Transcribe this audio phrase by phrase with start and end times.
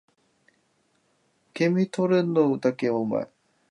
[1.53, 3.31] 受け身取るのだけは上手い